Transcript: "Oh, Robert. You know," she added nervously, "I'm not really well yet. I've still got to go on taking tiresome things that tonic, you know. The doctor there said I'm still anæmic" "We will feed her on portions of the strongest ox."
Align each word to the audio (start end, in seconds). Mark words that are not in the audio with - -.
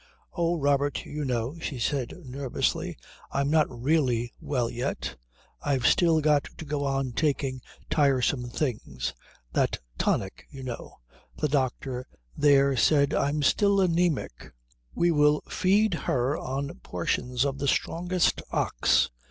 "Oh, 0.33 0.55
Robert. 0.57 1.05
You 1.05 1.23
know," 1.23 1.59
she 1.59 1.75
added 1.95 2.25
nervously, 2.25 2.97
"I'm 3.31 3.51
not 3.51 3.69
really 3.69 4.33
well 4.41 4.67
yet. 4.67 5.15
I've 5.61 5.85
still 5.85 6.21
got 6.21 6.45
to 6.57 6.65
go 6.65 6.85
on 6.85 7.11
taking 7.11 7.61
tiresome 7.87 8.49
things 8.49 9.13
that 9.53 9.77
tonic, 9.99 10.47
you 10.49 10.63
know. 10.63 10.97
The 11.37 11.49
doctor 11.49 12.07
there 12.35 12.75
said 12.75 13.13
I'm 13.13 13.43
still 13.43 13.77
anæmic" 13.77 14.53
"We 14.95 15.11
will 15.11 15.41
feed 15.47 15.93
her 16.09 16.35
on 16.35 16.79
portions 16.81 17.45
of 17.45 17.59
the 17.59 17.67
strongest 17.67 18.41
ox." 18.49 19.11